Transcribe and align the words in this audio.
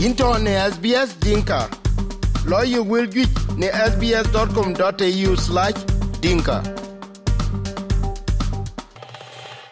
into 0.00 0.38
ne 0.38 0.52
SBS 0.70 1.20
Dinka. 1.20 1.68
Lawyer 2.46 2.82
will 2.82 3.06
get 3.06 3.28
ne 3.58 3.68
sbs.com.au 3.68 5.36
slash 5.36 5.74
dinka. 6.20 6.62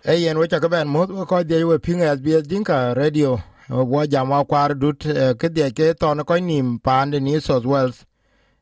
Which 0.04 0.52
I 0.52 0.58
can 0.58 0.88
most 0.88 1.10
ko 1.28 1.42
dia 1.42 1.66
we 1.66 1.78
ping 1.78 2.00
SBS 2.00 2.46
Dinka 2.46 2.94
radio. 2.94 3.40
Wa 3.70 4.06
jama 4.06 4.44
kwar 4.44 4.78
dut 4.78 5.00
ke 5.00 5.48
de 5.48 5.70
ke 5.72 5.94
ton 5.98 6.24
ko 6.24 6.38
nim 6.38 6.78
pan 6.78 7.10
ni 7.10 7.40
South 7.40 7.64
Wales. 7.64 8.04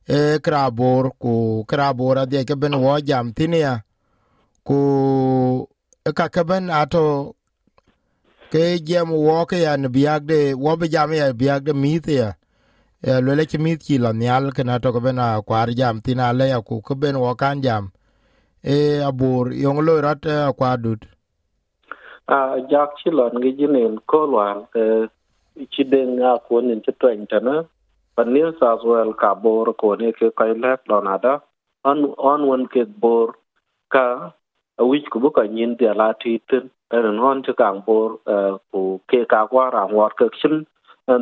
E 0.09 0.39
krabor 0.39 1.11
ku 1.19 1.65
krabora 1.67 2.29
de 2.29 2.45
ke 2.45 2.55
ben 2.55 2.81
wa 2.81 3.01
jam 3.01 3.33
tinia. 3.33 3.83
Ku 4.65 5.67
ka 6.15 6.29
ke 6.29 6.47
ben 6.47 6.71
ato 6.71 7.35
ke 8.53 8.79
jam 8.89 9.11
wo 9.11 9.45
ke 9.47 9.59
ya 9.67 9.77
ne 9.77 9.89
biag 9.89 10.27
de 10.27 10.55
wo 10.55 10.77
be 10.77 10.89
jam 10.89 11.13
ya 11.13 11.33
biag 11.33 11.65
de 11.65 11.73
mit 11.73 12.07
ya 12.09 12.33
e 13.03 13.21
lo 13.21 13.35
le 13.35 13.45
ki 13.47 13.59
mi 13.59 13.77
ki 13.77 13.99
la 13.99 14.13
nyal 14.13 14.51
ke 14.57 14.63
na 14.65 14.79
to 14.79 14.93
ko 14.93 15.01
bena 15.01 15.43
kwar 15.47 15.69
jam 15.79 16.01
tina 16.01 16.33
le 16.33 16.49
ya 16.49 16.61
ku 16.61 16.81
ke 16.83 16.95
ben 16.95 17.17
wo 17.21 17.35
kan 17.35 17.63
jam. 17.63 17.93
E 18.65 18.99
abur 18.99 19.53
yong 19.55 19.79
lo 19.87 20.01
rat 20.01 20.27
kwa 20.59 20.77
dut. 20.77 21.03
A 22.27 22.59
jak 22.71 22.91
chi 22.99 23.11
lon 23.11 23.35
gi 23.43 23.53
jinen 23.59 23.95
ko 24.11 24.27
lwan 24.27 24.67
e 24.75 24.85
chi 25.73 25.83
den 25.85 26.17
nga 26.19 26.39
ko 26.49 26.61
nin 26.61 26.81
ti 26.83 26.93
twen 27.01 27.27
tana 27.31 27.55
pan 28.17 28.33
new 28.35 28.51
south 28.59 28.83
well 28.83 29.13
ka 29.15 29.35
bor 29.35 29.67
ko 29.81 29.95
ne 29.95 30.11
ke 30.19 30.31
kai 30.39 30.53
lek 30.63 30.81
lon 30.91 31.07
ada 31.07 31.35
on 31.85 31.99
on 32.19 32.41
one 32.49 32.67
ke 32.67 32.83
bor 33.03 33.29
ka 33.95 34.33
a 34.81 34.85
wich 34.91 35.07
ku 35.13 35.21
bu 35.23 35.31
ka 35.31 35.43
nyin 35.47 35.77
de 35.79 35.95
la 36.01 36.09
ti 36.23 36.33
tin 36.49 36.67
ren 36.91 37.19
hon 37.19 37.43
cho 37.43 37.53
kang 37.53 37.81
bor 37.87 38.11
ku 38.73 39.01
ke 39.09 39.25
ka 39.29 39.47
kwa 39.47 39.71
ram 39.71 39.93
wat 39.93 40.17
ke 40.17 40.27
chin 40.43 40.65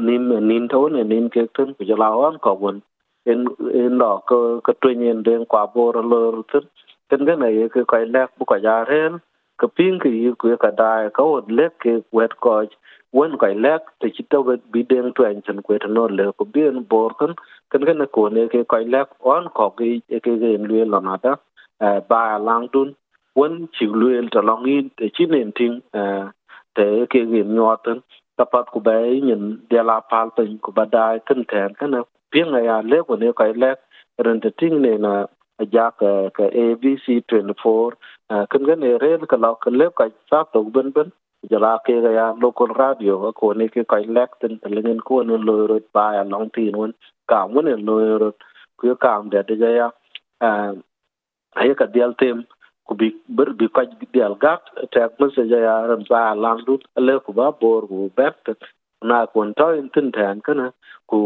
nim 0.07 0.49
nim 0.49 0.69
tho 0.69 0.89
ne 0.89 1.03
nim 1.03 1.29
ke 1.29 1.47
tin 1.59 1.75
ku 1.75 1.85
jala 1.85 2.09
on 2.27 2.39
ko 2.39 2.55
won 2.55 2.81
en 3.27 3.47
en 3.83 3.99
lo 3.99 4.11
ko 4.29 4.61
ko 4.65 4.73
twen 4.81 5.01
yen 5.01 5.23
den 5.23 5.45
kwa 5.45 5.67
bor 5.75 5.95
lo 6.13 6.43
tin 6.53 6.65
tin 7.11 7.25
ga 7.25 7.37
ne 7.37 7.69
ke 7.69 7.85
kai 7.93 8.05
lek 8.05 8.31
bu 8.39 8.45
ka 8.45 8.57
ja 8.67 8.77
ren 8.91 9.19
ke 9.59 9.67
ping 9.77 9.99
ke 9.99 10.09
yu 10.09 10.35
ku 10.35 10.57
ka 10.57 10.71
da 10.71 10.91
ka 11.19 11.23
od 11.23 11.51
lek 11.59 11.79
ke 11.85 11.93
wet 12.13 12.37
ko 12.41 12.65
wen 13.13 13.39
kai 13.43 13.55
lek 13.55 13.83
te 14.01 14.09
chi 14.17 14.25
to 14.31 14.43
bi 14.73 14.83
den 14.91 15.13
twen 15.17 15.43
chen 15.47 15.63
ku 15.63 15.79
te 15.79 15.89
no 15.89 16.07
le 16.19 16.33
ku 16.39 16.45
bi 16.45 16.67
en 16.73 16.85
bor 16.91 17.11
kan 17.21 17.35
kan 17.71 17.85
ga 17.91 17.93
ne 18.01 18.07
ko 18.19 18.29
ne 18.29 18.49
ke 18.57 18.65
kai 18.75 18.85
lek 18.85 19.09
on 19.35 19.49
ko 19.61 19.71
ke 19.79 19.87
ke 20.25 20.33
ge 20.43 20.55
en 20.59 20.65
lue 20.71 20.85
lo 20.93 21.01
na 21.01 21.17
da 21.25 21.35
ba 22.11 22.23
lang 22.49 22.69
dun 22.73 22.93
wen 23.35 23.67
chi 23.75 23.87
luel 23.87 24.27
ta 24.35 24.41
long 24.49 24.65
in 24.77 24.89
te 24.97 25.09
chi 25.15 25.25
nen 25.27 25.51
ting 25.59 25.77
te 26.77 26.87
ke 27.11 27.21
gin 27.31 27.55
nyoten 27.55 27.99
ta 28.37 28.45
pat 28.53 28.67
ku 28.73 28.81
bai 28.81 29.21
nyin 29.27 29.43
de 29.71 29.83
la 29.91 29.97
pal 30.11 30.29
pen 30.37 30.59
ku 30.65 30.73
ba 30.77 30.85
dai 30.97 31.19
ten 31.27 31.45
ten 31.51 31.71
kana 31.79 31.99
pieng 32.33 32.53
ya 32.69 32.77
le 32.91 32.99
ko 33.07 33.17
ne 33.17 33.33
kai 33.41 33.53
le 33.63 33.71
ren 34.25 34.41
te 34.41 34.51
ting 34.61 34.77
ne 34.85 34.93
na 35.05 35.13
ja 35.75 35.87
ka 36.01 36.11
ka 36.37 36.45
abc 36.63 37.07
24 37.33 37.93
kan 38.51 38.63
ga 38.69 38.75
ne 38.83 38.91
re 39.03 39.11
ka 39.33 39.37
la 39.45 39.51
ka 39.65 39.71
le 39.79 39.87
ka 39.99 40.05
sa 40.31 40.39
to 40.53 40.63
ben 40.75 40.89
ben 40.97 41.09
jala 41.51 41.73
ke 41.87 41.95
ga 42.05 42.11
ya 42.19 42.27
local 42.43 42.71
radio 42.83 43.15
ko 43.39 43.53
ne 43.53 43.67
ke 43.75 43.83
kai 43.93 44.05
lek 44.17 44.31
ten 44.41 44.53
là 44.63 44.69
lengen 44.75 45.01
ko 45.09 45.23
ne 45.23 45.37
lo 45.47 45.57
ro 45.71 45.79
ba 45.97 46.07
ya 46.17 46.25
long 46.33 46.49
tin 46.55 46.75
won 46.81 46.93
ka 47.31 47.39
mo 47.53 47.61
ne 47.69 47.75
lo 47.87 47.97
ro 48.23 48.31
ku 48.79 48.95
ka 49.05 49.11
am 49.19 49.31
cái 49.31 49.43
de 49.49 49.71
ya 49.79 49.89
ai 51.61 51.75
ka 51.81 51.87
dial 51.95 52.13
tem 52.19 52.43
ku 52.87 52.95
bi 53.01 53.09
ber 53.37 53.49
bi 53.59 53.67
kaj 53.77 53.89
dial 54.15 54.35
gat 54.45 54.63
tek 54.95 55.21
mese 55.21 55.43
ja 55.53 55.59
ya 55.67 55.75
ram 55.91 56.03
sa 56.11 56.21
landu 56.45 56.79
le 57.07 57.15
ku 57.27 57.33
ba 57.39 57.47
bor 57.61 57.81
ku 57.91 57.99
bep 58.19 58.37
na 59.11 59.19
kon 59.33 59.55
to 59.59 59.69
in 59.81 59.89
tin 59.95 60.13
tan 60.17 60.41
kana 60.47 60.67
ku 61.11 61.21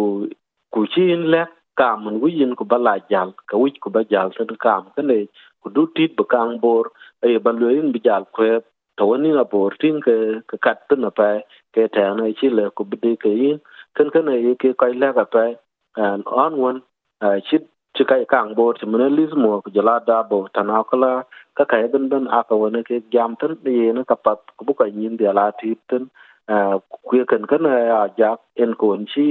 ku 0.73 0.87
chin 0.95 1.23
le 1.35 1.43
kam 1.81 2.05
mun 2.05 2.21
wi 2.23 2.31
yin 2.41 2.55
ku 2.59 2.65
ba 2.73 2.79
la 2.87 2.95
jal 3.11 3.31
ka 3.51 3.57
wi 3.63 3.71
ku 3.85 3.91
ba 3.95 4.03
jal 4.13 4.29
tan 4.39 4.57
kam 4.65 4.83
kana 4.97 5.19
ku 5.63 5.69
du 5.75 5.87
tit 5.97 6.17
ba 6.19 6.25
kang 6.35 6.53
bor 6.65 6.85
e 7.29 7.39
ba 7.45 7.51
lo 7.61 7.69
in 7.79 7.93
bi 7.95 8.01
jal 8.09 8.25
ku 8.37 8.51
to 8.99 9.17
ni 9.23 9.31
na 9.39 9.45
bor 9.53 9.71
tin 9.81 9.97
ke 10.07 10.17
ka 10.51 10.57
kat 10.67 10.79
tin 10.89 11.01
na 11.07 11.11
pa 11.19 11.29
ke 11.75 11.83
ta 11.95 12.05
na 12.19 12.31
chi 12.39 12.49
le 12.59 12.65
ku 12.77 12.85
bi 12.91 12.97
de 13.05 13.13
ke 13.23 13.31
yin 13.43 13.59
kan 13.97 14.09
kana 14.15 14.35
ye 14.45 14.53
ke 14.63 14.71
kai 14.81 14.93
le 15.03 15.09
ka 15.19 15.25
pa 15.35 15.45
an 16.07 16.23
on 16.45 16.55
one 16.69 16.81
chit 17.49 17.65
ci 17.99 18.05
kai 18.11 18.25
kang 18.33 18.55
bor 18.55 18.75
ci 18.79 18.87
mene 18.87 19.09
lis 19.19 19.33
mo 19.43 19.61
ku 19.63 19.71
jala 19.77 19.95
da 20.09 20.23
bo 20.31 20.39
tana 20.55 20.83
ka 21.59 21.65
kai 21.71 21.87
ben 21.93 22.09
ben 22.09 22.29
aka 22.39 22.55
wani 22.63 22.83
ke 22.89 22.97
gyamtar 23.15 23.51
da 23.65 23.71
ye 23.79 23.93
na 23.93 24.05
ka 24.11 24.15
pat 24.15 24.39
ku 24.57 24.65
bu 24.67 24.75
ka 24.81 24.85
nyin 24.99 25.17
dia 25.19 25.33
la 25.39 25.51
ti 25.61 25.75
eh, 26.55 26.75
ku 27.09 27.25
kan 27.31 27.43
kan 27.51 27.65
ya 27.65 28.05
eh, 28.05 28.11
ja 28.19 28.31
en 28.63 28.75
ko 28.81 28.97
chi, 29.13 29.27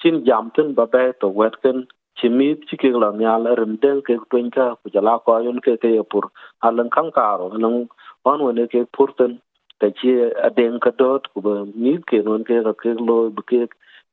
chin 0.00 0.24
jam 0.28 0.50
ba 0.76 0.86
ba 0.92 1.02
to 1.20 1.28
wet 1.40 1.54
kan 1.62 1.86
ci 2.18 2.28
mi 2.36 2.48
ci 2.68 2.76
ke 2.76 2.88
la 3.02 3.10
nya 3.22 3.34
rim 3.60 3.74
den 3.82 4.00
ke 4.06 4.14
tuen 4.30 4.50
ka 4.56 4.66
ku 4.80 4.94
jala 4.94 5.18
ko 5.26 5.38
yon 5.46 5.58
ke 5.66 5.74
ke 5.82 5.90
pur 6.10 6.24
alan 6.62 6.90
kan 6.96 7.10
karo 7.18 7.50
alan 7.54 7.88
on 8.30 8.40
wani 8.46 8.68
ke 8.68 8.86
purtin 8.96 9.40
ta 9.80 9.90
ci 9.98 10.14
aden 10.48 10.78
ka 10.84 10.90
dot 11.02 11.22
ku 11.34 11.42
ba 11.46 11.54
ni 11.74 11.98
ke 12.08 12.22
non 12.30 12.44
ke 12.48 12.62
ka 12.66 12.72
ke 12.82 12.90
lo 13.10 13.18
bu 13.36 13.42
ke 13.50 13.60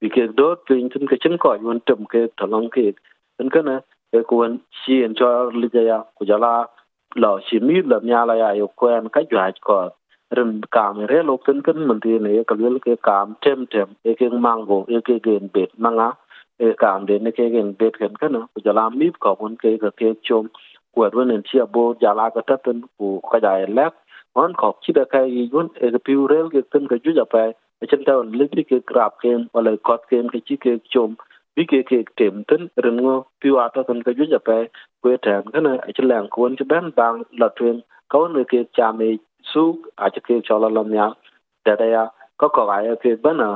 bi 0.01 0.09
ke 0.15 0.27
dot 0.39 0.65
tuen 0.65 0.89
tan 0.89 1.05
ke 1.13 1.21
chin 1.23 1.37
ko 1.37 1.53
yon 1.65 1.79
tum 1.85 2.05
ke 2.11 2.27
talong 2.41 2.69
ke 2.75 2.85
en 3.41 3.49
kana 3.49 3.77
eh, 3.77 3.90
e 4.17 4.19
kuwen 4.29 4.53
chi 4.77 5.03
en 5.05 5.13
cho 5.19 5.29
lija 5.61 5.81
ya 5.89 5.97
ku 6.15 6.25
jala 6.29 6.53
lo 7.15 7.31
chi 7.45 7.59
mi 7.67 7.81
la 7.91 7.97
nya 8.09 8.25
la 8.29 8.33
ya 8.41 8.49
yo 8.59 8.67
kwen 8.79 9.09
ka 9.13 9.21
jwa 9.31 9.45
ko 9.67 9.77
rim 10.37 10.61
kam 10.75 10.95
re 11.11 11.23
lo 11.23 11.37
ken 11.45 11.61
ken 11.65 11.87
mun 11.87 11.99
ti 12.03 12.19
ne 12.19 12.43
ka 12.49 12.55
lel 12.55 12.77
ke 12.85 12.93
kam 13.07 13.35
tem 13.43 13.65
tem 13.73 13.89
e 14.09 14.11
ke 14.19 14.27
mango 14.45 14.77
e 14.95 15.01
ke 15.07 15.15
gen 15.25 15.49
bet 15.53 15.71
manga 15.83 16.09
e 16.65 16.73
kam 16.81 17.05
de 17.07 17.19
ne 17.19 17.31
ke 17.37 17.45
gen 17.53 17.73
bet 17.79 17.93
ken 18.01 18.13
kana 18.21 18.41
ku 18.53 18.61
jala 18.65 18.83
mi 18.99 19.07
ko 19.23 19.35
mun 19.41 19.55
ke 19.61 19.71
ka 19.83 19.91
ke 19.99 20.13
chom 20.27 20.45
ku 20.93 20.97
wen 21.17 21.31
en 21.35 21.43
chi 21.47 21.59
bo 21.73 21.83
jala 22.03 22.29
ka 22.35 22.41
ta 22.47 22.55
ten 22.65 22.81
ku 22.97 23.07
ka 23.31 23.37
ja 23.45 23.51
lek 23.77 23.93
on 24.41 24.53
ko 24.61 24.71
chi 24.83 24.93
da 24.97 25.03
kai 25.13 25.27
yun 25.53 25.67
e 25.85 25.91
ke 25.93 25.99
piu 26.05 26.27
rel 26.31 26.47
ke 26.53 26.61
ten 26.71 26.87
ka 26.91 26.95
ju 27.03 27.11
ja 27.19 27.25
pa 27.33 27.43
e 27.81 27.85
chen 27.89 28.03
ta 28.07 28.13
le 28.39 28.47
ke 28.69 28.77
grab 28.89 29.11
ken 29.21 29.39
wala 29.53 29.71
kot 29.87 30.01
ken 30.09 30.29
ke 30.33 30.39
chi 30.47 30.55
ke 30.63 30.73
chom 30.93 31.15
bi 31.55 31.63
ke 31.71 31.79
ke 31.89 31.97
tem 32.17 32.43
tin 32.49 32.61
ren 32.83 32.97
ngo 33.03 33.15
piu 33.41 33.55
ata 33.65 33.83
tan 33.87 33.99
ka 34.05 34.11
ju 34.17 34.25
ja 34.33 34.39
pe 34.47 34.57
kwe 35.01 35.17
tan 35.25 35.43
ka 35.53 35.59
na 35.65 35.71
chi 35.95 36.03
lang 36.11 36.27
kon 36.33 36.55
chi 36.57 36.65
ban 36.71 36.85
bang 36.97 37.17
la 37.39 37.47
twen 37.57 37.77
ka 38.11 38.17
on 38.23 38.43
ke 38.51 38.59
cha 38.75 38.91
me 38.99 39.09
su 39.51 39.63
a 40.03 40.05
chi 40.13 40.21
ke 40.27 40.35
chola 40.47 40.69
lam 40.77 40.89
ya 40.99 41.07
da 41.65 41.73
da 41.81 41.85
ya 41.95 42.03
ka 42.39 42.47
ko 42.55 42.61
ga 42.69 42.77
ya 42.87 42.93
ke 43.03 43.11
bana 43.23 43.49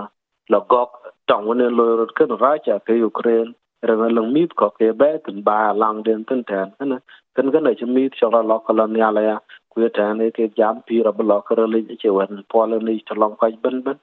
la 0.52 0.60
gok 0.72 0.92
tong 1.30 1.48
ne 1.60 1.68
lo 1.78 1.86
ro 2.00 2.06
kan 2.18 2.32
ra 2.42 2.52
cha 2.66 2.76
ke 2.88 2.94
ukraine. 3.10 3.54
Ren 3.88 4.16
lang 4.18 4.30
mit 4.34 4.56
ko 4.60 4.68
ke 4.78 4.88
ba 5.00 5.10
tin 5.26 5.38
ba 5.48 5.58
lang 5.82 5.98
den 6.06 6.24
tin 6.28 6.42
tan 6.50 6.68
kana 6.78 6.98
kan 7.36 7.48
kana 7.54 7.70
chi 7.80 7.86
mit 7.96 8.12
chola 8.20 8.42
lo 8.50 8.58
ka 8.66 8.74
lam 8.80 8.96
ya 9.02 9.10
la 9.16 9.22
ya 9.30 9.38
kwe 9.76 9.90
này 10.18 10.32
ke 10.34 10.48
jam 10.56 10.80
pi 10.88 11.04
ra 11.04 11.12
blo 11.12 11.42
ka 11.42 11.56
le 11.56 11.82
che 12.00 12.10
wan 12.10 12.44
po 12.50 12.66
le 12.66 12.80
ni 12.80 13.00
chalong 13.10 13.36
ka 13.40 13.48
ben 13.64 13.84
ben 13.84 13.98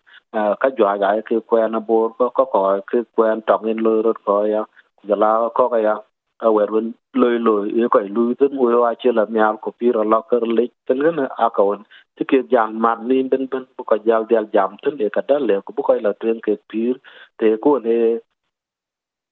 ka 0.60 0.68
jwa 0.78 0.96
ga 1.00 1.20
ke 1.26 1.36
kwen 1.46 1.72
bor 1.86 2.10
ko 2.18 2.30
ko 2.30 2.44
ko 2.44 2.80
ke 2.86 2.98
kwen 3.16 3.40
tong 3.46 3.66
in 3.68 3.78
lo 3.78 4.02
ro 4.02 4.12
ko 4.24 4.44
ya 4.46 4.64
ja 5.08 5.16
la 5.16 5.48
ko 5.54 5.68
ka 5.68 5.78
ya 5.78 5.94
a 6.40 6.50
wer 6.52 6.68
wen 6.72 6.92
lo 7.14 7.28
lo 7.46 7.54
e 7.64 7.88
ko 7.88 8.00
lu 8.16 8.34
tin 8.34 8.56
wo 8.56 8.80
wa 8.82 8.94
che 8.94 9.12
la 9.12 9.24
myal 9.24 9.56
ko 9.62 9.70
pi 9.78 9.92
ro 9.92 10.02
lo 10.04 10.22
ka 10.22 10.36
le 10.58 10.66
tin 10.86 10.98
ne 11.16 11.26
a 11.44 11.50
ka 11.56 11.62
won 11.62 11.84
ti 12.16 12.24
ke 12.24 12.42
jam 12.52 12.80
mat 12.84 12.98
ni 13.08 13.22
ben 13.22 13.46
ben 13.52 13.64
bu 13.76 13.84
ko 13.84 13.96
jal 14.06 14.26
jal 14.30 14.46
jam 14.54 14.76
tin 14.82 15.00
e 15.06 15.08
ka 15.08 15.22
da 15.28 15.38
le 15.38 15.60
ko 15.64 15.72
bu 15.76 15.82
ko 15.82 15.94
la 16.06 16.12
tren 16.20 16.40
ke 16.46 16.56
pir 16.68 16.94
te 17.38 17.56
ko 17.56 17.78
ne 17.78 17.96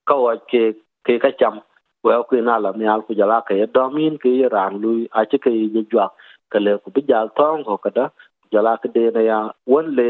ka 0.06 0.17
wa 0.25 0.34
ke 0.50 0.65
ke 1.05 1.19
ka 1.27 1.31
cham 1.41 1.61
wa 2.05 2.23
ko 2.29 2.37
na 2.49 2.59
la 2.65 2.73
myal 2.73 3.00
ko 3.06 3.15
ja 3.21 3.27
la 3.33 3.41
ke 3.49 3.55
domin 3.75 4.19
ke 4.23 4.33
ran 4.56 4.81
lu 4.83 4.93
a 5.12 5.25
che 5.31 5.39
ke 5.45 5.50
je 5.75 5.83
jwa 5.93 6.09
ka 6.53 6.59
le 6.66 6.78
ko 6.83 6.91
bi 6.94 7.03
jal 7.11 7.31
tong 7.38 7.65
ko 7.69 7.77
kada 7.84 8.11
jala 8.53 8.72
ja 8.75 8.83
ke 8.83 8.93
de 8.97 9.05
na 9.15 9.21
ya 9.31 9.38
won 9.67 9.94
le 9.99 10.08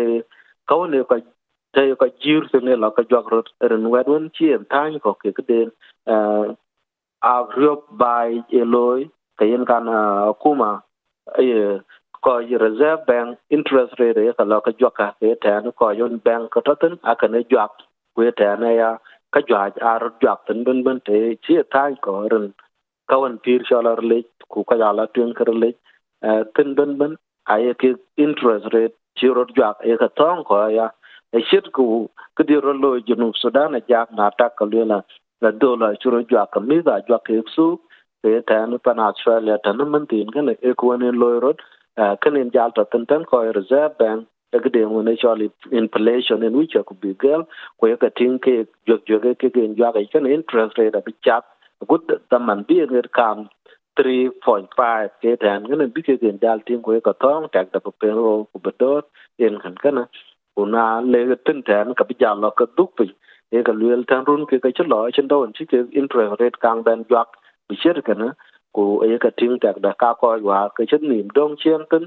kawne 0.69 0.99
ko 1.11 1.21
te 1.75 1.85
ko 2.01 2.07
jir 2.25 2.49
se 2.53 2.59
ne 2.67 2.77
la 2.77 2.91
ka 2.91 3.03
jog 3.11 3.31
rot, 3.33 3.49
ren 3.71 3.91
wed 3.91 4.09
wen 4.13 4.31
chi 4.35 4.53
en 4.57 4.65
tan 4.75 4.99
ko 4.99 5.15
ke 5.23 5.33
de 5.37 5.43
den 5.49 5.71
a 7.33 7.35
riop 7.57 7.83
bai 8.03 8.43
eloy 8.51 8.71
loy 8.75 9.11
ke 9.39 9.45
yen 9.53 9.65
kan 9.71 9.89
e, 9.89 10.01
kuma 10.43 10.71
e 11.39 11.79
ko 12.25 12.39
yi 12.49 12.57
reserve 12.65 13.07
bank 13.07 13.39
interest 13.51 14.01
rate 14.01 14.23
e 14.31 14.33
ka 14.39 14.45
la 14.45 14.61
ka 14.67 14.73
jog 14.81 14.95
ka 15.01 15.09
ke 15.21 15.35
tan 15.45 15.71
ko 15.83 15.91
yon 16.01 16.19
bank 16.25 16.51
ko 16.53 16.61
toten 16.67 16.99
a 17.13 17.15
ka 17.21 17.27
ne 17.35 17.45
jog 17.53 17.71
ku 18.15 18.31
te 18.41 18.49
na 18.63 18.71
ya, 18.81 18.91
ka 19.33 19.41
jog 19.51 19.79
a 19.91 19.93
ro 20.03 20.11
jog 20.23 20.39
tan 20.47 20.65
ben 20.65 20.83
ben 20.87 21.01
te, 21.07 21.21
chi 21.45 21.61
e 21.63 21.65
tan 21.75 21.97
ko 22.05 22.17
ren 22.33 22.53
kawan 23.11 23.39
pir 23.45 23.61
shalar 23.69 24.01
le, 24.11 24.19
ku 24.49 24.65
ka 24.65 24.77
ya 24.83 24.93
la 24.93 25.07
tuen 25.15 25.35
ker 25.39 25.51
le 25.63 25.71
tin 26.23 26.75
ben 26.75 26.99
ben 26.99 27.15
ay 27.45 27.75
ke 27.75 27.95
interest 28.17 28.67
rate 28.73 28.95
chiro 29.17 29.45
jak 29.57 29.77
e 29.85 29.97
ka 29.97 30.09
tong 30.17 30.45
ko 30.45 30.69
ya 30.69 30.89
e 31.33 31.41
shit 31.51 31.73
ku 31.73 32.09
điều 32.37 32.61
di 32.61 32.67
ro 32.67 32.73
lo 32.73 33.01
junu 33.01 33.33
sudan 33.35 33.75
a 33.75 33.81
jak 33.89 34.13
na 34.13 34.31
ta 34.39 34.49
ka 34.49 34.65
le 34.65 34.85
la 34.85 35.01
la 35.41 35.51
do 35.51 35.77
la 35.77 35.95
chiro 36.01 36.23
jak 36.31 36.51
ka 36.53 36.61
mi 36.61 36.81
da 36.83 37.01
jak 37.09 37.25
ke 37.25 37.43
su 37.57 37.79
ke 38.23 38.41
ta 38.47 38.67
no 38.67 38.79
pan 38.79 38.99
australia 38.99 39.57
ta 39.63 39.73
no 39.73 39.85
man 39.85 40.07
tin 40.07 40.31
cái 40.31 40.43
này, 40.43 40.57
e 40.61 40.73
ku 40.77 40.97
ne 40.97 41.13
lo 41.13 41.41
ro 41.41 41.53
cái 41.97 42.31
ne 42.33 42.45
jal 42.55 42.71
ta 42.75 42.83
tin 42.91 43.07
ten 43.07 43.25
ko 43.25 43.45
reserve 43.53 43.95
bank 43.99 44.25
cái 44.53 44.71
điều 44.73 45.03
này 45.03 45.15
cho 45.19 45.37
inflation 45.71 46.43
in 46.43 46.53
which 46.53 46.75
could 46.87 47.01
be 47.03 47.13
girl 47.19 47.43
ko 47.79 47.89
ka 48.01 48.09
tin 48.15 48.39
ke 48.39 48.65
jog 48.87 49.01
jog 49.07 49.23
ke 49.39 49.49
ke 49.49 49.63
jwa 49.77 49.93
cái 49.93 50.07
cái 50.13 50.23
interest 50.37 50.73
rate 50.79 50.99
a 50.99 51.13
chat 51.23 51.45
good 51.89 52.01
the 52.31 52.39
man 52.39 52.63
bi 52.69 52.75
ne 52.91 53.01
kam 53.13 53.47
3.5 54.01 55.09
ke 55.23 55.37
tan 55.41 55.65
ngene 55.69 55.87
bi 55.95 56.03
ke 56.03 56.15
gen 56.21 56.39
dal 56.43 56.61
tin 56.67 56.83
ko 56.83 56.99
ka 57.07 57.13
tong 57.25 57.49
tak 57.53 57.73
da 57.73 57.81
pe 57.85 58.09
ro 58.19 58.33
ko 58.53 58.61
bedot 58.67 59.05
en 59.47 59.59
kan 59.65 59.75
kana 59.83 60.05
una 60.63 60.85
le 61.13 61.37
tin 61.47 61.63
tan 61.63 61.95
ka 61.95 62.05
bi 62.11 62.15
jalo 62.23 62.51
ka 62.61 62.67
duk 62.77 62.95
pi 63.01 63.07
e 63.59 63.63
ka 63.63 63.73
luel 63.81 64.05
tan 64.13 64.25
run 64.29 64.47
ke 64.53 64.61
ka 64.67 64.71
chlo 64.79 65.01
chen 65.17 65.29
do 65.33 65.41
chi 65.59 65.65
ke 65.73 65.81
interest 66.03 66.41
rate 66.41 66.61
kang 66.67 66.83
ben 66.87 67.05
jak 67.11 67.29
bi 67.69 67.77
cher 67.83 67.97
kana 68.09 68.29
ko 68.79 68.85
e 69.09 69.19
ka 69.25 69.31
tin 69.43 69.59
tak 69.65 69.83
da 69.87 69.93
ka 70.05 70.15
ko 70.21 70.31
wa 70.51 70.61
ke 70.79 70.87
chen 70.93 71.09
nim 71.11 71.29
dong 71.41 71.57
chen 71.65 71.85
tin 71.91 72.07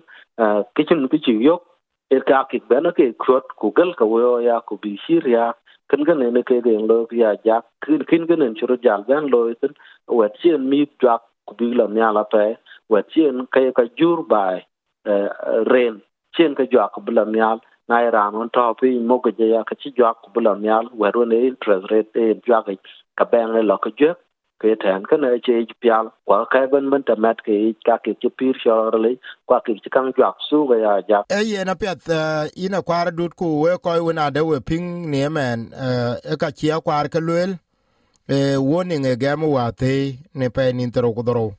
ke 0.75 0.87
chen 0.91 1.07
bi 1.11 1.19
chi 1.27 1.35
yok 1.49 1.61
e 2.15 2.19
ka 2.31 2.43
ki 2.53 2.61
ben 2.69 2.89
ke 3.01 3.11
krot 3.25 3.53
ku 3.59 3.71
gal 3.81 3.93
ka 3.99 4.05
wo 4.13 4.39
ya 4.47 4.57
ku 4.71 4.79
bi 4.87 4.95
siria 5.05 5.51
kan 5.89 6.05
kan 6.07 6.25
ne 6.37 6.41
ke 6.49 6.57
gen 6.69 6.87
lo 6.93 6.97
ya 7.21 7.35
jak 7.45 7.69
kin 7.85 8.01
kin 8.13 8.27
kan 8.33 8.55
churu 8.61 8.79
jal 8.87 9.05
ben 9.11 9.29
lo 9.35 9.43
tin 9.61 9.77
wet 10.21 10.41
chen 10.41 10.69
mi 10.73 10.81
jak 11.05 11.21
ku 11.47 11.55
bi 11.55 11.73
la 11.73 11.87
nya 11.87 12.11
la 12.13 12.23
pe, 12.23 12.57
wa 12.89 13.01
chen 13.13 13.47
ka 13.53 13.59
ka 13.77 13.83
jur 13.97 14.23
bai 14.23 14.65
eh, 15.05 15.29
ren. 15.73 16.01
Chen 16.35 16.55
ka 16.55 16.63
jwa 16.63 16.89
ku 16.93 17.01
la 17.11 17.25
nya 17.25 17.59
na 17.89 17.95
ira 18.07 18.31
on 18.33 18.49
to 18.49 18.73
pi, 18.79 18.99
mo 18.99 19.19
ga 19.19 19.31
ya 19.37 19.63
ka 19.63 19.75
chi 19.75 19.89
jwa 19.97 20.13
ku 20.21 20.39
la 20.39 20.55
nya 20.55 20.81
wa 20.93 21.11
ro 21.15 21.25
ne 21.25 21.47
interest 21.47 21.91
rate 21.91 22.15
e 22.15 22.33
jwa 22.45 22.63
jak 22.67 22.79
ka 23.17 23.25
ben 23.25 23.53
le 23.53 23.61
lo 23.61 23.77
ka 23.77 23.89
jek 23.99 24.17
ke 24.61 24.75
tan 24.81 25.03
ka 25.09 25.17
ne 25.17 25.29
che 25.45 25.53
ji 25.67 25.75
pya 25.81 25.97
kwa 26.25 26.45
ka 26.51 26.59
ben 26.71 26.89
ben 26.89 27.03
ta 27.03 27.15
mat 27.15 27.37
ke 27.45 27.75
ka 27.85 27.97
ke 28.05 28.13
chi 28.21 28.29
pir 28.37 28.55
sho 28.63 28.75
ro 28.93 28.99
le, 29.05 29.11
kwa 29.47 29.59
ke 29.65 29.75
chi 29.83 29.89
kang 29.95 30.09
jwa 30.17 30.31
su 30.49 30.65
ga 30.69 30.77
ya 30.85 30.93
ja. 31.09 31.19
E 31.29 31.43
ye 31.51 31.63
na 31.63 31.75
pet 31.75 32.07
ina 32.55 32.81
kwar 32.81 33.11
dut 33.11 33.35
ku 33.35 33.47
we 33.63 33.77
ko 33.83 34.03
we 34.05 34.13
na 34.13 34.29
de 34.29 34.41
we 34.41 34.59
ping 34.59 35.11
ne 35.11 35.27
men 35.29 35.69
eh, 35.75 36.15
e 36.33 36.37
ka 36.39 36.49
chi 36.51 36.71
kwar 36.85 37.09
ka 37.13 37.19
luel 37.19 37.51
e 37.51 37.57
warning 38.27 39.05
e 39.05 39.15
gam 39.15 39.43
wa 39.43 39.71
te 39.71 40.19
ne 40.33 40.49
pe 40.49 40.71
nin 40.73 40.91
tro 40.91 41.13
kudro 41.13 41.55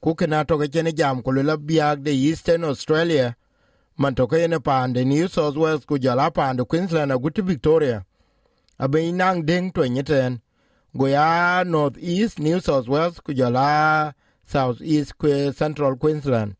ku 0.00 0.14
ke 0.14 0.26
na 0.26 0.44
to 0.44 0.58
ke 0.58 0.82
ne 0.82 0.92
jam 0.92 1.22
ku 1.22 1.30
le 1.32 1.56
biag 1.56 2.02
de 2.02 2.12
eastern 2.12 2.64
australia. 2.64 3.36
Man 3.96 4.14
to 4.14 4.26
ke 4.26 4.48
ne 4.48 4.58
pande 4.58 5.04
new 5.06 5.28
south 5.28 5.56
wales 5.56 5.84
ku 5.84 5.98
jala 5.98 6.30
pande 6.30 6.66
queensland 6.68 7.12
ku 7.12 7.42
victoria. 7.42 8.04
Abe 8.78 9.12
nang 9.12 9.44
ding 9.44 9.70
to 9.72 9.80
nyeten 9.80 10.40
go 10.96 11.06
ya 11.06 11.62
north 11.64 11.96
east 12.00 12.38
new 12.38 12.60
south 12.60 12.88
wales 12.88 13.20
ku 13.20 13.32
jala 13.32 14.14
south 14.44 14.80
east 14.82 15.16
ku 15.18 15.52
central 15.52 15.96
queensland. 15.96 16.56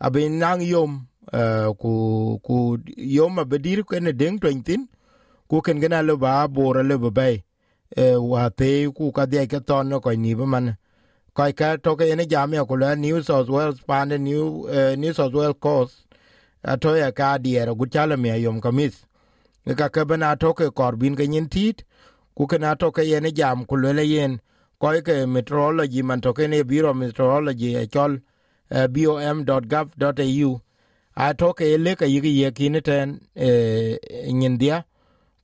Abe 0.00 0.28
nang 0.30 0.62
yom 0.62 1.06
uh, 1.32 1.72
ku 1.78 2.38
ku 2.42 2.78
yom 2.96 3.38
abedir 3.38 3.84
ku 3.84 3.98
ne 4.00 4.12
ding 4.12 4.38
twentin 4.38 4.88
ku 5.48 5.60
ken 5.60 5.80
gena 5.80 6.02
le 6.02 6.16
ba 6.16 6.48
bora 6.48 6.82
le 6.82 6.98
ba 6.98 7.10
bay 7.10 7.44
wa 7.96 8.50
te 8.50 8.86
ku 8.92 9.12
ka 9.12 9.26
de 9.26 9.46
ke 9.46 9.60
ton 9.60 10.00
ko 10.00 10.10
ni 10.12 10.34
man 10.34 10.76
ka 11.34 11.52
ka 11.52 11.76
to 11.76 11.96
ke 11.96 12.14
ne 12.16 12.26
jam 12.26 12.52
ya 12.54 12.64
ku 12.64 12.76
la 12.76 12.94
new 12.94 13.22
south 13.22 13.48
wales 13.48 13.80
pan 13.80 14.08
new 14.08 14.66
uh, 14.68 14.94
new 14.96 15.12
south 15.12 15.32
wales 15.32 15.56
coast. 15.60 16.04
Ato 16.64 16.96
ya 16.96 17.10
ka 17.12 17.38
diere 17.38 17.74
gu 17.74 17.86
chala 17.86 18.16
mi 18.18 18.28
yom 18.42 18.60
kamis. 18.60 19.04
Ka 19.76 19.88
ke 19.88 20.04
bana 20.06 20.36
to 20.36 20.52
ke 20.54 20.70
korbin 20.74 21.16
ke 21.16 21.24
nyin 21.28 21.48
tit 21.48 21.84
ku 22.36 22.46
ke 22.46 22.58
na 22.58 22.74
to 22.74 22.90
ke 22.90 23.02
yen 23.06 23.24
jam 23.34 23.64
ku 23.64 23.76
le 23.76 24.02
yen. 24.04 24.40
Ko 24.80 24.88
ke 25.02 25.26
meteorology 25.26 26.02
man 26.02 26.20
to 26.20 26.32
ke 26.32 26.48
ne 26.48 26.62
biro 26.62 26.94
meteorology 26.94 27.76
e 27.76 27.86
chol 27.86 28.20
uh, 28.70 28.86
bom.gov.au 28.86 30.60
a 31.16 31.34
to 31.34 31.52
ke 31.54 31.78
le 31.78 31.96
ke 31.96 32.06
yigi 32.06 32.32
ye 32.42 32.50
kin 32.50 32.80
ten 32.82 33.20
e 33.34 33.98
nyin 34.32 34.58
dia 34.58 34.84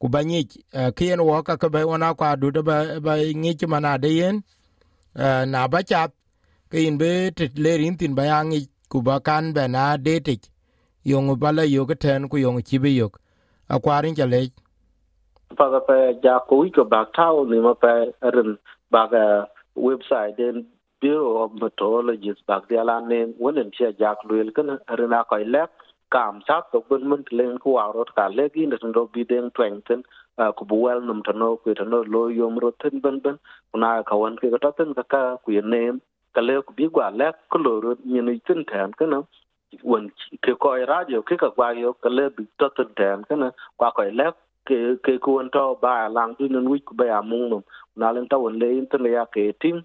ku 0.00 0.08
ba 0.08 0.20
nyic 0.25 0.49
eh, 0.73 0.91
kien 0.96 1.20
wo 1.20 1.43
kake 1.43 1.61
ke 1.61 1.69
ba 1.73 1.87
wana 1.87 2.14
kwa 2.14 2.37
du 2.37 2.50
ba 2.62 3.00
ba 3.00 3.17
ni 3.17 3.55
man 3.67 3.85
ade 3.85 4.11
yen. 4.20 4.37
Eh, 5.17 5.44
na 5.46 5.69
ba 5.69 5.82
chat 5.82 6.11
ke 6.70 6.79
yin 6.85 6.99
be 6.99 7.31
te 7.31 7.46
ler 7.64 7.79
yin 7.81 7.96
thin 7.96 8.14
ba 8.14 8.25
ya 8.26 8.38
ngic 8.43 8.67
ku 8.91 8.99
ba 9.02 9.20
kan 9.20 9.52
be 9.55 9.62
na 9.69 9.96
de 9.96 10.14
tic 10.20 10.43
yong 11.05 11.31
ba 11.38 11.52
la 11.52 11.62
yo 11.62 11.87
ke 11.87 11.94
ten, 11.94 12.29
ku 12.29 12.37
yong 12.37 12.58
chi 12.67 12.79
be 12.82 12.91
yo 13.00 13.08
akwarin 13.70 14.17
chale 14.19 14.50
pa 15.56 15.67
pa 15.88 15.97
ja 16.23 16.35
ko 16.49 16.67
ko 16.75 16.85
ba 16.85 17.06
tao 17.17 17.44
ni 17.44 17.58
ma 17.67 17.75
pa 17.75 17.93
rin 18.35 18.58
ba 18.90 19.02
ga 19.12 19.25
website 19.76 20.37
den 20.37 20.67
bureau 21.00 21.44
of 21.44 21.52
meteorologists 21.62 22.43
ba 22.49 22.61
dia 22.69 22.82
la 22.85 23.00
ne 23.00 23.19
wonen 23.38 23.70
chia 23.70 23.93
jak 24.00 24.19
luel 24.29 24.50
kan 24.56 24.79
ren 24.99 25.14
a 25.14 25.25
ko 25.31 25.37
kam 26.14 26.40
sa 26.46 26.56
to 26.72 26.78
bun 26.88 27.02
mun 27.11 27.22
len 27.38 27.55
ku 27.62 27.70
arot 27.84 28.11
ka 28.16 28.25
le 28.37 28.44
gi 28.55 28.66
ne 28.70 28.76
ndo 28.90 29.02
bi 29.14 29.22
den 29.31 29.46
twengten 29.56 30.00
ku 30.56 30.62
bu 30.69 30.76
wel 30.84 31.00
num 31.06 31.20
tano 31.26 31.49
ku 31.62 31.75
tano 31.78 31.99
lo 32.14 32.22
yom 32.38 32.58
ro 32.62 32.70
ten 32.82 32.94
ben 33.05 33.16
ben 33.25 33.37
kuna 33.72 33.90
ka 34.08 34.14
wan 34.22 34.37
ke 34.40 34.46
ta 34.64 34.70
ten 34.78 34.94
ka 35.14 35.22
ku 35.43 35.49
ye 35.56 35.62
ne 35.72 35.82
ka 36.34 36.40
le 36.49 36.55
ku 36.66 36.72
bi 36.78 36.87
gwa 36.94 37.06
le 37.20 37.28
ku 37.50 37.58
lo 37.64 37.72
ro 37.84 37.90
ni 38.12 38.20
ni 38.28 38.38
tin 38.46 38.61
tan 38.70 38.90
ka 38.99 39.05
na 39.12 39.19
won 39.90 40.05
ke 40.44 40.52
ko 40.62 40.70
radio 40.93 41.19
ke 41.28 41.34
ka 41.43 41.49
gwa 41.56 41.69
yo 41.82 41.93
ka 42.02 42.08
le 42.16 42.25
bi 42.37 42.46
ta 42.58 42.69
ten 42.76 42.90
tan 42.99 43.19
ka 43.28 43.34
na 43.43 43.49
kwa 43.78 43.88
ko 43.96 44.02
le 44.20 44.26
ke 44.69 44.78
ke 45.05 45.12
ku 45.25 45.31
kuon 45.34 45.50
to 45.55 45.64
ba 45.82 45.94
lang 46.16 46.32
du 46.38 46.49
nun 46.55 46.70
wi 46.72 46.78
ku 46.88 46.94
ba 46.99 47.05
ya 47.12 47.20
mung 47.31 47.46
num 47.52 47.62
na 47.99 48.14
len 48.14 48.26
ta 48.31 48.37
won 48.44 48.58
le 48.62 48.69
in 48.78 48.87
te 48.90 48.96
ya 49.16 49.25
ke 49.34 49.44
tin 49.62 49.76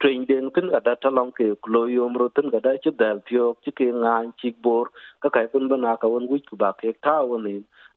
train 0.00 0.26
den 0.28 0.50
tin 0.54 0.70
ga 0.70 0.80
da 0.80 0.94
talong 1.02 1.32
ke 1.38 1.46
klo 1.66 1.82
yom 1.94 2.16
ro 2.22 2.28
tin 2.38 2.50
ga 2.54 2.60
da 2.66 2.72
chi 2.84 2.90
dal 3.02 3.20
tio 3.30 3.54
chi 3.64 3.70
ke 3.80 3.86
ngan 4.02 4.32
chi 4.42 4.50
bor 4.66 4.86
ka 5.22 5.28
kai 5.36 5.46
pun 5.52 5.68
bana 5.68 5.96
ka 6.02 6.08
won 6.14 6.28
wik 6.32 6.50
ba 6.64 6.72
ke 6.80 6.94
ta 7.02 7.14
won 7.30 7.44
ni 7.48 7.54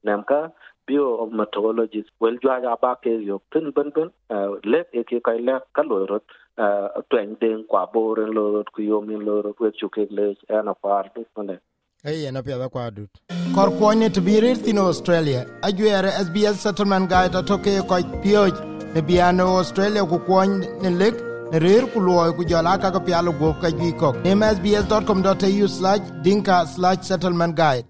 nam 0.09 0.23
ka 0.33 0.39
bio 0.87 1.07
of 1.23 1.33
meteorologist 1.41 2.09
wel 2.25 2.37
jwa 2.45 2.59
ya 2.67 2.75
ba 2.85 2.93
ke 3.03 3.17
yo 3.31 3.41
tin 3.55 3.71
ban 3.79 3.91
ban 3.97 4.13
eh, 4.35 4.47
le 4.75 4.83
ke 4.93 5.03
ke 5.09 5.23
kai 5.29 5.37
le 5.49 5.59
ka 5.79 5.87
lo 5.89 6.05
ro 6.13 6.21
eh, 6.63 6.87
train 7.09 7.35
den 7.41 7.63
kwa 7.73 7.85
bor 7.93 8.19
en 8.25 8.33
lo 8.39 8.47
ro 8.55 8.63
ku 8.73 8.87
yom 8.91 9.11
en 9.17 9.25
lo 9.31 9.41
ro 9.49 9.53
ku 9.53 9.71
chu 9.81 9.89
ke 9.97 10.07
eh, 10.07 10.11
le 10.21 10.31
ana 10.61 10.73
par 10.87 11.03
tu 11.13 11.49
ne 11.51 11.59
Hey, 12.03 12.31
na 12.31 12.41
pia 12.41 12.69
kwa 12.69 12.89
dut. 12.91 13.09
Kor 13.55 13.69
ko 13.79 13.91
ne 13.93 14.09
to 14.09 14.21
bi 14.27 14.39
rir 14.43 14.57
tin 14.67 14.79
Australia. 14.83 15.45
Ajuere 15.67 16.09
SBS 16.27 16.63
settlement 16.65 17.07
guide 17.11 17.37
to 17.49 17.57
ke 17.65 17.73
ko 17.89 17.99
pyo 18.23 18.47
ne 18.95 19.01
biano 19.09 19.45
Australia 19.57 20.05
ku 20.13 20.17
ko 20.29 20.39
ne 20.45 20.89
lek 21.01 21.30
rer 21.59 21.83
ku 21.93 21.99
luɔi 21.99 22.31
ku 22.37 22.43
jɔl 22.49 22.67
akaka 22.67 22.99
pial 23.05 23.27
guɔk 23.39 23.61
ka 23.61 23.69
juic 23.77 23.95
kɔk 23.99 24.15
name 24.23 24.45
sbs 24.55 24.85
com 25.07 25.23
au 25.25 25.67
slac 25.67 26.01
dinka 26.23 26.65
slac 26.73 27.03
settlement 27.03 27.55
guide 27.55 27.89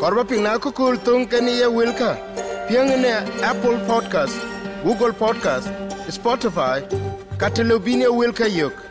korba 0.00 0.22
piŋ 0.28 0.42
na 0.42 0.58
kökööl 0.58 0.96
thoŋ 1.04 1.20
ken 1.30 1.48
ye 1.48 1.66
wilka 1.66 2.10
piöŋ 2.68 2.88
apple 3.50 3.78
podcast 3.86 4.36
google 4.84 5.12
podcast 5.12 5.68
spotify 6.10 6.78
ka 7.38 7.48
telebin 7.50 8.00
ye 8.00 8.08
wilka 8.08 8.46
yök 8.48 8.85